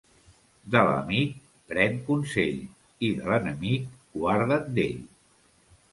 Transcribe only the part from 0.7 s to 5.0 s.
De l'amic, pren consell, i de l'enemic, guarda't d'ell.